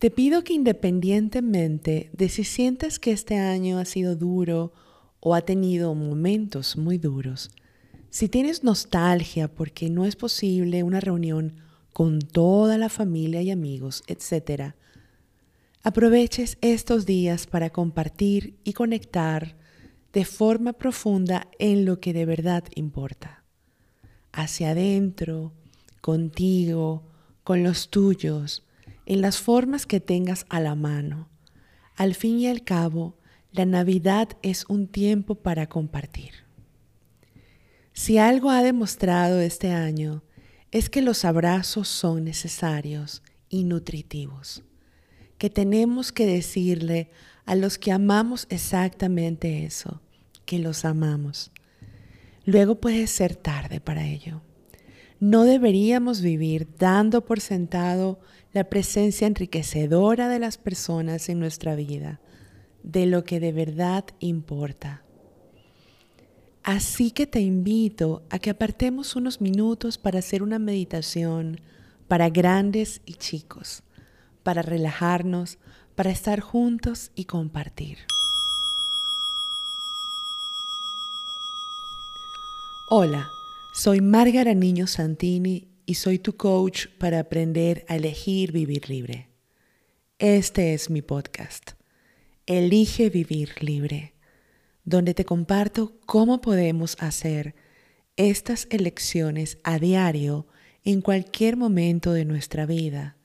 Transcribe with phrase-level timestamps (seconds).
[0.00, 4.72] Te pido que independientemente de si sientes que este año ha sido duro
[5.20, 7.50] o ha tenido momentos muy duros,
[8.08, 11.56] si tienes nostalgia porque no es posible una reunión
[11.92, 14.72] con toda la familia y amigos, etc.,
[15.82, 19.54] aproveches estos días para compartir y conectar
[20.14, 23.44] de forma profunda en lo que de verdad importa.
[24.32, 25.52] Hacia adentro,
[26.00, 27.02] contigo,
[27.44, 28.64] con los tuyos,
[29.06, 31.28] en las formas que tengas a la mano.
[31.96, 33.18] Al fin y al cabo,
[33.52, 36.32] la Navidad es un tiempo para compartir.
[37.92, 40.22] Si algo ha demostrado este año
[40.70, 44.62] es que los abrazos son necesarios y nutritivos,
[45.36, 47.10] que tenemos que decirle
[47.44, 50.00] a los que amamos exactamente eso,
[50.46, 51.50] que los amamos.
[52.44, 54.42] Luego puede ser tarde para ello.
[55.20, 58.20] No deberíamos vivir dando por sentado
[58.54, 62.20] la presencia enriquecedora de las personas en nuestra vida,
[62.82, 65.04] de lo que de verdad importa.
[66.62, 71.60] Así que te invito a que apartemos unos minutos para hacer una meditación
[72.08, 73.82] para grandes y chicos,
[74.42, 75.58] para relajarnos,
[75.96, 77.98] para estar juntos y compartir.
[82.88, 83.30] Hola,
[83.72, 89.28] soy Márgara Niño Santini y soy tu coach para aprender a elegir vivir libre.
[90.18, 91.72] Este es mi podcast.
[92.46, 94.14] Elige vivir libre
[94.84, 97.54] donde te comparto cómo podemos hacer
[98.16, 100.46] estas elecciones a diario
[100.84, 103.16] en cualquier momento de nuestra vida,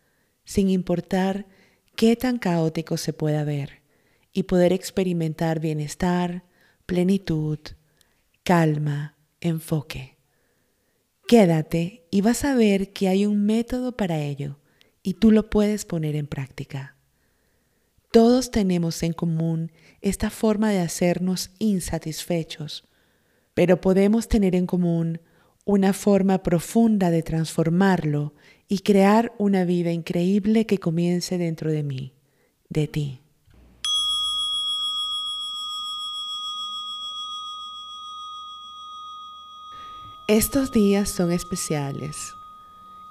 [0.44, 1.48] sin importar
[1.96, 3.82] qué tan caótico se pueda ver,
[4.32, 6.44] y poder experimentar bienestar,
[6.86, 7.60] plenitud,
[8.44, 10.15] calma, enfoque.
[11.28, 14.60] Quédate y vas a ver que hay un método para ello
[15.02, 16.96] y tú lo puedes poner en práctica.
[18.12, 22.88] Todos tenemos en común esta forma de hacernos insatisfechos,
[23.56, 25.20] pero podemos tener en común
[25.66, 28.36] una forma profunda de transformarlo
[28.68, 32.14] y crear una vida increíble que comience dentro de mí,
[32.70, 33.25] de ti.
[40.28, 42.34] Estos días son especiales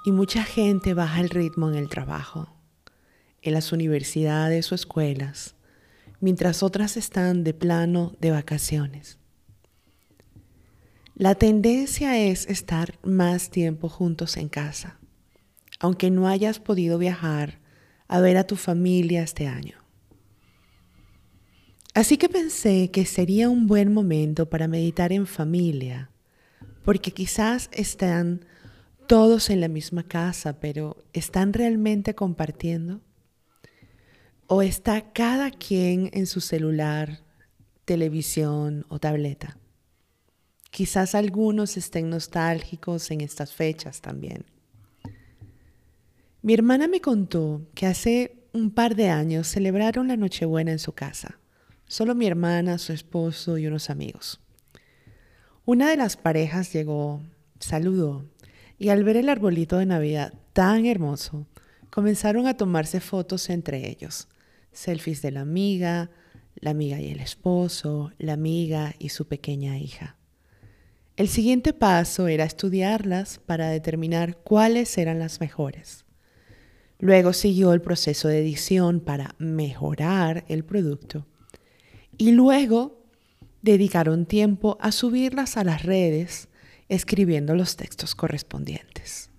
[0.03, 2.49] y mucha gente baja el ritmo en el trabajo
[3.41, 5.55] en las universidades o escuelas,
[6.19, 9.17] mientras otras están de plano de vacaciones.
[11.15, 14.99] La tendencia es estar más tiempo juntos en casa,
[15.79, 17.61] aunque no hayas podido viajar
[18.09, 19.77] a ver a tu familia este año.
[21.93, 26.09] Así que pensé que sería un buen momento para meditar en familia,
[26.85, 28.45] porque quizás están
[29.07, 33.01] todos en la misma casa, pero ¿están realmente compartiendo?
[34.47, 37.23] ¿O está cada quien en su celular,
[37.85, 39.57] televisión o tableta?
[40.69, 44.45] Quizás algunos estén nostálgicos en estas fechas también.
[46.43, 50.91] Mi hermana me contó que hace un par de años celebraron la Nochebuena en su
[50.91, 51.39] casa.
[51.87, 54.44] Solo mi hermana, su esposo y unos amigos.
[55.65, 57.21] Una de las parejas llegó,
[57.59, 58.25] saludó
[58.77, 61.47] y al ver el arbolito de Navidad tan hermoso,
[61.89, 64.27] comenzaron a tomarse fotos entre ellos
[64.75, 66.11] selfies de la amiga,
[66.55, 70.17] la amiga y el esposo, la amiga y su pequeña hija.
[71.15, 76.05] El siguiente paso era estudiarlas para determinar cuáles eran las mejores.
[76.99, 81.25] Luego siguió el proceso de edición para mejorar el producto.
[82.17, 83.04] Y luego
[83.65, 86.47] dedicaron tiempo a subirlas a las redes
[86.87, 89.31] escribiendo los textos correspondientes.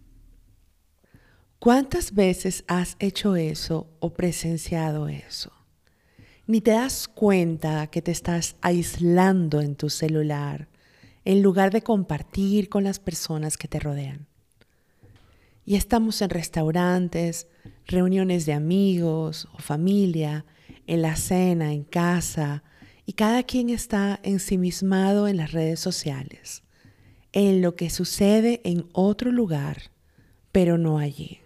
[1.60, 5.53] ¿Cuántas veces has hecho eso o presenciado eso?
[6.47, 10.69] Ni te das cuenta que te estás aislando en tu celular
[11.25, 14.26] en lugar de compartir con las personas que te rodean.
[15.64, 17.48] Y estamos en restaurantes,
[17.87, 20.44] reuniones de amigos o familia,
[20.87, 22.62] en la cena, en casa,
[23.06, 26.64] y cada quien está ensimismado en las redes sociales,
[27.32, 29.91] en lo que sucede en otro lugar,
[30.50, 31.38] pero no allí.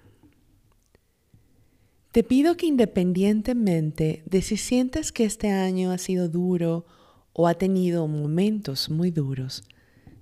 [2.13, 6.87] Te pido que independientemente de si sientes que este año ha sido duro
[7.33, 9.63] o ha tenido momentos muy duros,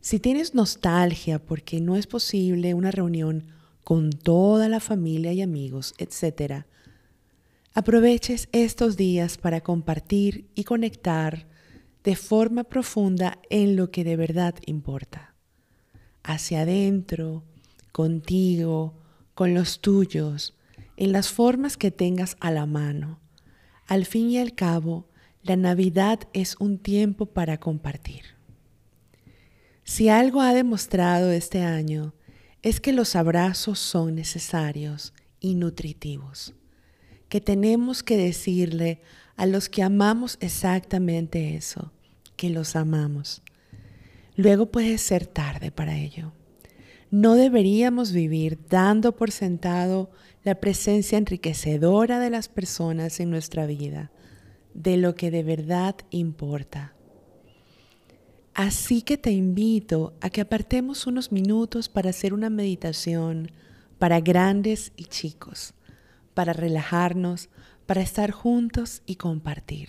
[0.01, 3.47] si tienes nostalgia porque no es posible una reunión
[3.85, 6.67] con toda la familia y amigos, etc.,
[7.75, 11.47] aproveches estos días para compartir y conectar
[12.05, 15.35] de forma profunda en lo que de verdad importa.
[16.23, 17.45] Hacia adentro,
[17.93, 18.95] contigo,
[19.35, 20.57] con los tuyos,
[20.97, 23.21] en las formas que tengas a la mano.
[23.87, 25.09] Al fin y al cabo,
[25.43, 28.23] la Navidad es un tiempo para compartir.
[29.85, 32.15] Si algo ha demostrado este año
[32.63, 36.55] es que los abrazos son necesarios y nutritivos,
[37.29, 39.01] que tenemos que decirle
[39.37, 41.93] a los que amamos exactamente eso,
[42.37, 43.43] que los amamos.
[44.37, 46.33] Luego puede ser tarde para ello.
[47.11, 50.11] No deberíamos vivir dando por sentado
[50.45, 54.11] la presencia enriquecedora de las personas en nuestra vida,
[54.75, 56.95] de lo que de verdad importa.
[58.55, 63.53] Así que te invito a que apartemos unos minutos para hacer una meditación
[63.99, 65.75] para grandes y chicos,
[66.39, 67.51] para relajarnos,
[67.85, 69.89] para estar juntos y compartir.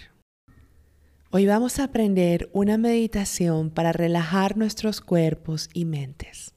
[1.30, 6.56] Hoy vamos a aprender una meditación para relajar nuestros cuerpos y mentes.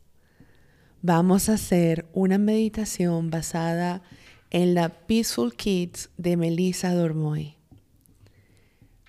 [1.02, 4.00] Vamos a hacer una meditación basada
[4.48, 7.58] en la Peaceful Kids de Melissa Dormoy.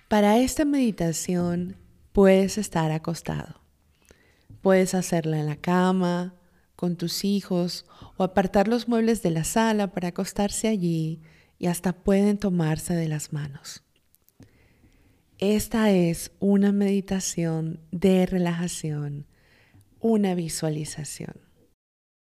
[0.08, 1.76] Para esta meditación
[2.12, 3.62] puedes estar acostado.
[4.60, 6.34] Puedes hacerla en la cama,
[6.84, 7.86] con tus hijos
[8.18, 11.22] o apartar los muebles de la sala para acostarse allí
[11.58, 13.82] y hasta pueden tomarse de las manos.
[15.38, 19.26] Esta es una meditación de relajación,
[19.98, 21.40] una visualización.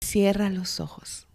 [0.03, 1.27] Cierra los ojos.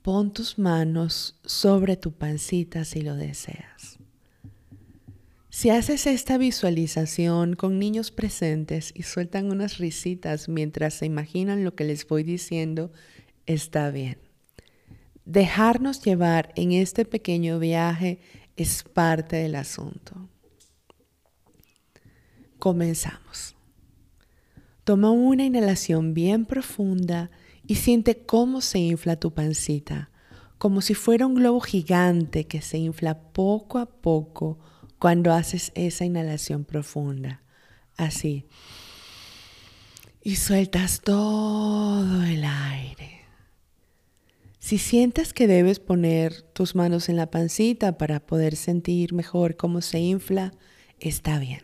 [0.00, 3.98] Pon tus manos sobre tu pancita si lo deseas.
[5.56, 11.74] Si haces esta visualización con niños presentes y sueltan unas risitas mientras se imaginan lo
[11.74, 12.92] que les voy diciendo,
[13.46, 14.18] está bien.
[15.24, 18.20] Dejarnos llevar en este pequeño viaje
[18.56, 20.28] es parte del asunto.
[22.58, 23.56] Comenzamos.
[24.84, 27.30] Toma una inhalación bien profunda
[27.66, 30.10] y siente cómo se infla tu pancita,
[30.58, 34.58] como si fuera un globo gigante que se infla poco a poco
[35.06, 37.40] cuando haces esa inhalación profunda.
[37.96, 38.44] Así.
[40.20, 43.20] Y sueltas todo el aire.
[44.58, 49.80] Si sientes que debes poner tus manos en la pancita para poder sentir mejor cómo
[49.80, 50.52] se infla,
[50.98, 51.60] está bien.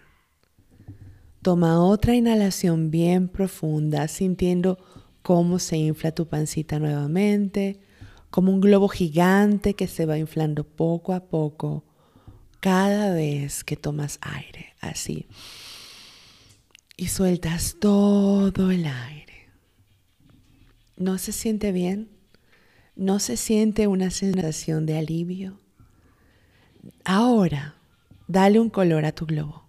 [1.43, 4.79] Toma otra inhalación bien profunda, sintiendo
[5.23, 7.81] cómo se infla tu pancita nuevamente,
[8.31, 11.83] como un globo gigante que se va inflando poco a poco
[12.63, 15.27] cada vez que tomas aire, así.
[16.97, 19.49] Y sueltas todo el aire.
[20.97, 22.09] ¿No se siente bien?
[22.95, 25.59] ¿No se siente una sensación de alivio?
[27.05, 27.75] Ahora,
[28.29, 29.69] dale un color a tu globo,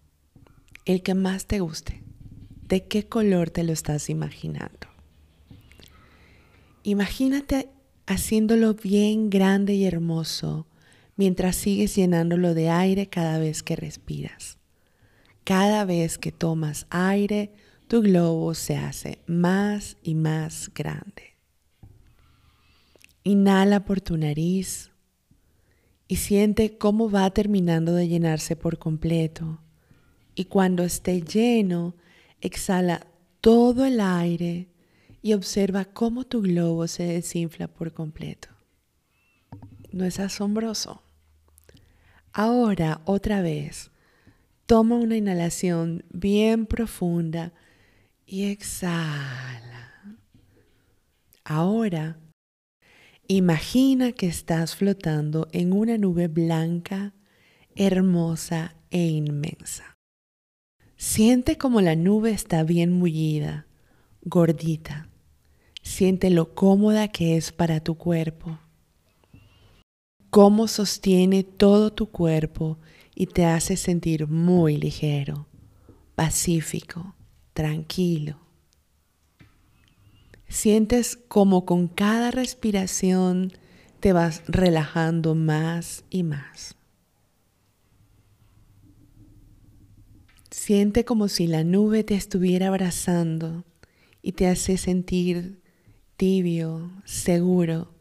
[0.85, 2.03] el que más te guste.
[2.67, 4.87] ¿De qué color te lo estás imaginando?
[6.83, 7.69] Imagínate
[8.05, 10.67] haciéndolo bien grande y hermoso
[11.15, 14.57] mientras sigues llenándolo de aire cada vez que respiras.
[15.43, 17.53] Cada vez que tomas aire,
[17.87, 21.35] tu globo se hace más y más grande.
[23.23, 24.91] Inhala por tu nariz
[26.07, 29.59] y siente cómo va terminando de llenarse por completo.
[30.35, 31.95] Y cuando esté lleno,
[32.41, 33.05] exhala
[33.41, 34.69] todo el aire
[35.21, 38.49] y observa cómo tu globo se desinfla por completo.
[39.91, 41.02] ¿No es asombroso?
[42.35, 43.91] Ahora, otra vez,
[44.65, 47.53] toma una inhalación bien profunda
[48.25, 50.17] y exhala.
[51.43, 52.17] Ahora,
[53.27, 57.13] imagina que estás flotando en una nube blanca,
[57.75, 59.95] hermosa e inmensa.
[60.97, 63.67] Siente como la nube está bien mullida,
[64.23, 65.07] gordita.
[65.83, 68.57] Siente lo cómoda que es para tu cuerpo
[70.33, 72.79] cómo sostiene todo tu cuerpo
[73.13, 75.45] y te hace sentir muy ligero,
[76.15, 77.13] pacífico,
[77.53, 78.39] tranquilo.
[80.47, 83.53] Sientes como con cada respiración
[83.99, 86.77] te vas relajando más y más.
[90.49, 93.65] Siente como si la nube te estuviera abrazando
[94.23, 95.61] y te hace sentir
[96.17, 97.92] tibio, seguro,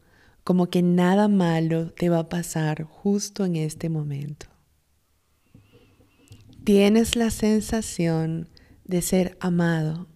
[0.45, 4.47] como que nada malo te va a pasar justo en este momento.
[6.65, 8.49] Tienes la sensación
[8.85, 10.09] de ser amado,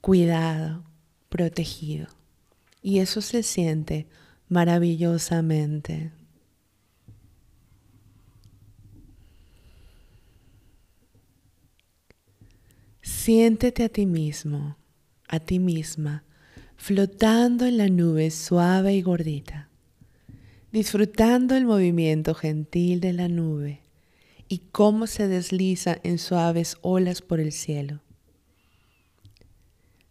[0.00, 0.84] cuidado,
[1.28, 2.08] protegido.
[2.80, 4.06] Y eso se siente
[4.48, 6.12] maravillosamente.
[13.00, 14.76] Siéntete a ti mismo,
[15.28, 16.24] a ti misma,
[16.86, 19.70] flotando en la nube suave y gordita.
[20.70, 23.80] disfrutando el movimiento gentil de la nube
[24.48, 28.02] y cómo se desliza en suaves olas por el cielo.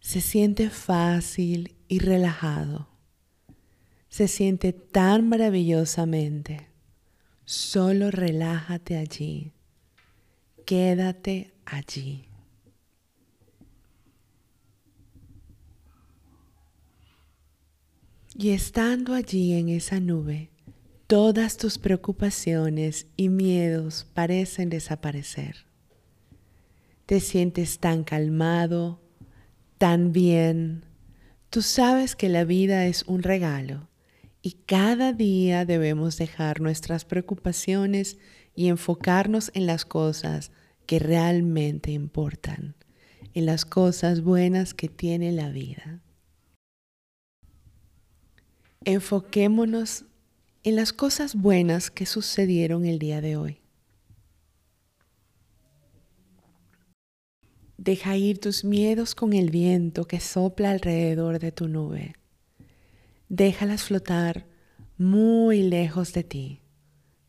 [0.00, 2.88] Se siente fácil y relajado.
[4.08, 6.70] Se siente tan maravillosamente.
[7.44, 9.52] Solo relájate allí.
[10.66, 12.33] Quédate allí.
[18.36, 20.50] Y estando allí en esa nube,
[21.06, 25.66] todas tus preocupaciones y miedos parecen desaparecer.
[27.06, 29.00] Te sientes tan calmado,
[29.78, 30.84] tan bien.
[31.48, 33.88] Tú sabes que la vida es un regalo
[34.42, 38.18] y cada día debemos dejar nuestras preocupaciones
[38.56, 40.50] y enfocarnos en las cosas
[40.86, 42.74] que realmente importan,
[43.32, 46.03] en las cosas buenas que tiene la vida.
[48.86, 50.04] Enfoquémonos
[50.62, 53.60] en las cosas buenas que sucedieron el día de hoy.
[57.78, 62.14] Deja ir tus miedos con el viento que sopla alrededor de tu nube.
[63.30, 64.46] Déjalas flotar
[64.98, 66.60] muy lejos de ti,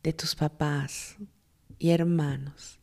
[0.02, 1.16] de tus papás
[1.78, 2.80] y hermanos.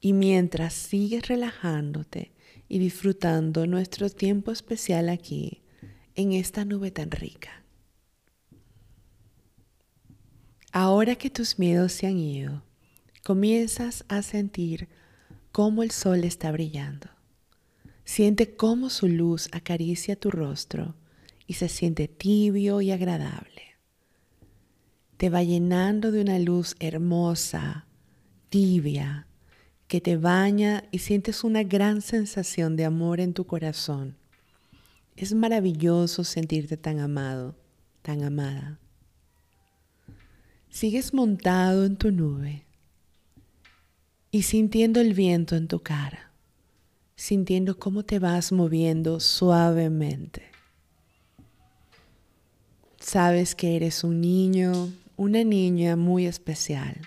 [0.00, 2.32] Y mientras sigues relajándote
[2.68, 5.63] y disfrutando nuestro tiempo especial aquí,
[6.14, 7.64] en esta nube tan rica.
[10.72, 12.62] Ahora que tus miedos se han ido,
[13.22, 14.88] comienzas a sentir
[15.52, 17.08] cómo el sol está brillando.
[18.04, 20.94] Siente cómo su luz acaricia tu rostro
[21.46, 23.62] y se siente tibio y agradable.
[25.16, 27.86] Te va llenando de una luz hermosa,
[28.50, 29.26] tibia,
[29.86, 34.16] que te baña y sientes una gran sensación de amor en tu corazón
[35.16, 37.54] es maravilloso sentirte tan amado,
[38.02, 38.78] tan amada.
[40.68, 42.64] Sigues montado en tu nube
[44.30, 46.32] y sintiendo el viento en tu cara,
[47.14, 50.42] sintiendo cómo te vas moviendo suavemente.
[52.98, 57.00] Sabes que eres un niño, una niña muy especial.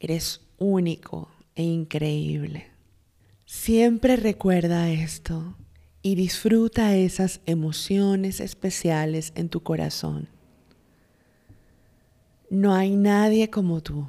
[0.00, 2.66] Eres único e increíble.
[3.44, 5.54] Siempre recuerda esto
[6.06, 10.28] y disfruta esas emociones especiales en tu corazón.
[12.48, 14.06] No hay nadie como tú.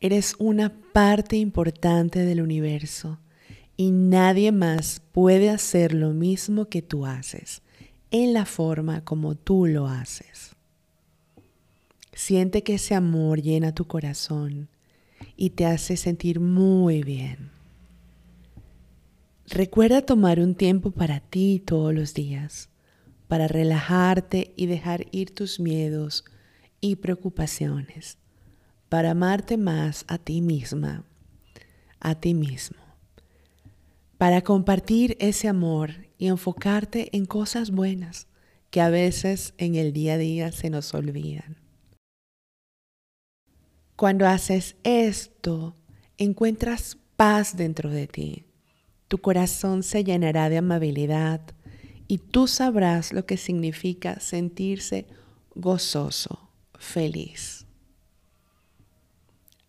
[0.00, 3.18] Eres una parte importante del universo
[3.74, 7.62] y nadie más puede hacer lo mismo que tú haces
[8.10, 10.56] en la forma como tú lo haces.
[12.12, 14.68] Siente que ese amor llena tu corazón
[15.38, 17.57] y te hace sentir muy bien.
[19.50, 22.68] Recuerda tomar un tiempo para ti todos los días,
[23.28, 26.26] para relajarte y dejar ir tus miedos
[26.82, 28.18] y preocupaciones,
[28.90, 31.06] para amarte más a ti misma,
[31.98, 32.76] a ti mismo,
[34.18, 38.26] para compartir ese amor y enfocarte en cosas buenas
[38.68, 41.56] que a veces en el día a día se nos olvidan.
[43.96, 45.74] Cuando haces esto,
[46.18, 48.47] encuentras paz dentro de ti
[49.08, 51.40] tu corazón se llenará de amabilidad
[52.06, 55.06] y tú sabrás lo que significa sentirse
[55.54, 57.66] gozoso, feliz.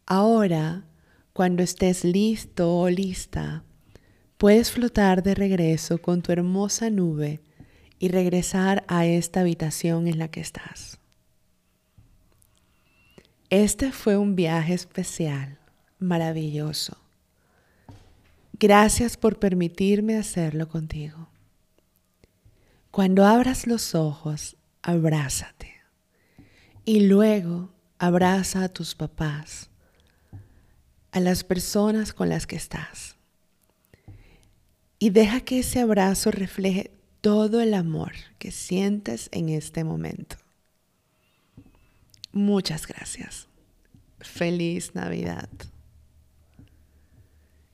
[0.06, 0.86] Ahora,
[1.34, 3.64] cuando estés listo o lista,
[4.38, 7.42] puedes flotar de regreso con tu hermosa nube
[7.98, 11.00] y regresar a esta habitación en la que estás.
[13.50, 15.60] Este fue un viaje especial,
[15.98, 17.09] maravilloso
[18.60, 21.30] Gracias por permitirme hacerlo contigo.
[22.92, 25.76] Cuando abras los ojos, abrázate.
[26.84, 29.70] Y luego abraza a tus papás,
[31.12, 33.16] a las personas con las que estás.
[34.98, 40.36] Y deja que ese abrazo refleje todo el amor que sientes en este momento.
[42.34, 43.48] Muchas gracias.
[44.20, 45.48] Feliz Navidad.